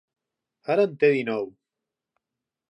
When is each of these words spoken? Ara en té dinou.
Ara 0.75 0.85
en 0.89 0.95
té 1.03 1.11
dinou. 1.17 1.47